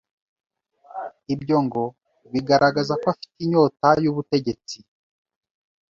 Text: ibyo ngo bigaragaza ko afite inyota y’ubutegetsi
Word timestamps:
ibyo 1.33 1.57
ngo 1.65 1.83
bigaragaza 2.31 2.93
ko 3.01 3.05
afite 3.13 3.35
inyota 3.45 3.89
y’ubutegetsi 4.03 4.77